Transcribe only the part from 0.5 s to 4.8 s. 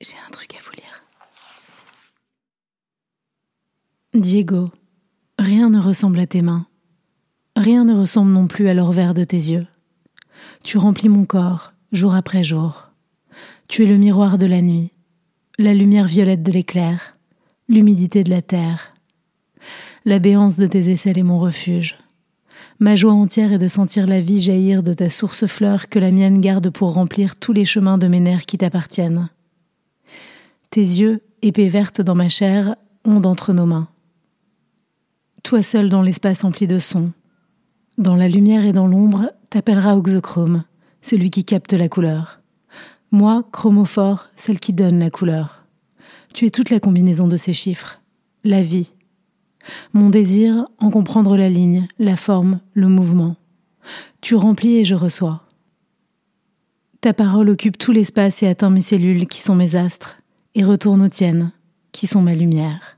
à vous lire. Diego,